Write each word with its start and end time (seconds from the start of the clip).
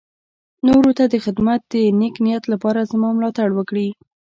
نورو 0.67 0.91
ته 0.97 1.03
د 1.13 1.15
خدمت 1.25 1.61
د 1.73 1.73
نېک 1.99 2.15
نيت 2.25 2.43
لپاره 2.53 2.87
زما 2.91 3.09
ملاتړ 3.17 3.49
وکړي. 3.55 3.87